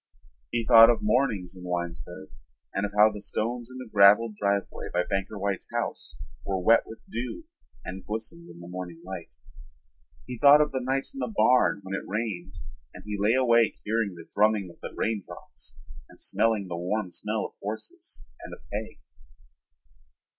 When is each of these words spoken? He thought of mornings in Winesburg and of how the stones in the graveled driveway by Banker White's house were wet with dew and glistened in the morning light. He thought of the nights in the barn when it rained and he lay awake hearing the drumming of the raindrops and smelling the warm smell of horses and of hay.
He 0.51 0.65
thought 0.65 0.89
of 0.89 1.03
mornings 1.03 1.55
in 1.55 1.61
Winesburg 1.63 2.29
and 2.73 2.87
of 2.87 2.91
how 2.97 3.11
the 3.11 3.21
stones 3.21 3.69
in 3.69 3.77
the 3.77 3.87
graveled 3.87 4.33
driveway 4.35 4.87
by 4.91 5.03
Banker 5.03 5.37
White's 5.37 5.67
house 5.71 6.17
were 6.43 6.57
wet 6.59 6.87
with 6.87 6.97
dew 7.07 7.43
and 7.85 8.03
glistened 8.03 8.49
in 8.49 8.59
the 8.61 8.67
morning 8.67 8.99
light. 9.05 9.35
He 10.25 10.39
thought 10.39 10.59
of 10.59 10.71
the 10.71 10.81
nights 10.81 11.13
in 11.13 11.19
the 11.19 11.31
barn 11.31 11.81
when 11.83 11.93
it 11.93 12.01
rained 12.07 12.55
and 12.95 13.03
he 13.05 13.15
lay 13.15 13.35
awake 13.35 13.75
hearing 13.83 14.15
the 14.15 14.27
drumming 14.35 14.71
of 14.71 14.79
the 14.81 14.91
raindrops 14.95 15.75
and 16.09 16.19
smelling 16.19 16.67
the 16.67 16.75
warm 16.77 17.11
smell 17.11 17.45
of 17.45 17.53
horses 17.61 18.25
and 18.43 18.55
of 18.55 18.61
hay. 18.73 18.99